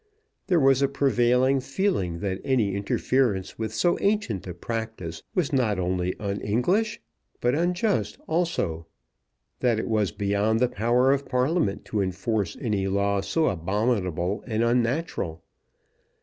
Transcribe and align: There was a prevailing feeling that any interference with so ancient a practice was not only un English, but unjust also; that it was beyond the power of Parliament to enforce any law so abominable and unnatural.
There 0.47 0.59
was 0.59 0.81
a 0.81 0.87
prevailing 0.87 1.59
feeling 1.59 2.21
that 2.21 2.41
any 2.43 2.73
interference 2.73 3.59
with 3.59 3.71
so 3.71 3.99
ancient 3.99 4.47
a 4.47 4.53
practice 4.55 5.21
was 5.35 5.53
not 5.53 5.77
only 5.77 6.19
un 6.19 6.41
English, 6.41 6.99
but 7.39 7.53
unjust 7.53 8.17
also; 8.25 8.87
that 9.59 9.77
it 9.77 9.87
was 9.87 10.11
beyond 10.11 10.59
the 10.59 10.69
power 10.69 11.11
of 11.11 11.27
Parliament 11.29 11.85
to 11.85 12.01
enforce 12.01 12.57
any 12.59 12.87
law 12.87 13.21
so 13.21 13.45
abominable 13.45 14.43
and 14.47 14.63
unnatural. 14.63 15.43